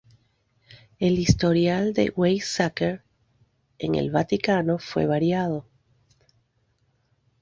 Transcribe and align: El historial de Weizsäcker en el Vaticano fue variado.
El 0.97 1.19
historial 1.19 1.93
de 1.93 2.09
Weizsäcker 2.15 3.03
en 3.77 3.93
el 3.93 4.09
Vaticano 4.09 4.79
fue 4.79 5.05
variado. 5.05 5.67